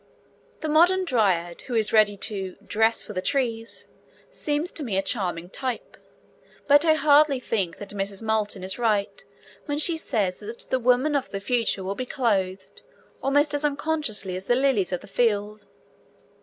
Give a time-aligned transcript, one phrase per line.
[0.61, 3.85] The modern Dryad who is ready to 'dress for the trees'
[4.31, 5.95] seems to me a charming type;
[6.65, 8.23] but I hardly think that Mrs.
[8.23, 9.23] Moulton is right
[9.67, 12.81] when she says that the woman of the future will be clothed
[13.21, 15.67] 'almost as unconsciously as the lilies of the field.'